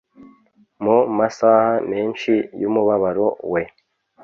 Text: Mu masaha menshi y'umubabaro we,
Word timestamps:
Mu 0.83 0.97
masaha 1.17 1.69
menshi 1.91 2.33
y'umubabaro 2.61 3.27
we, 3.51 3.61